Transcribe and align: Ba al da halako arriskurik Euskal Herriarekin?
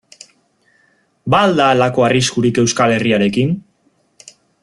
Ba 1.33 1.41
al 1.49 1.53
da 1.59 1.67
halako 1.73 2.07
arriskurik 2.07 2.59
Euskal 2.63 2.95
Herriarekin? 2.97 3.55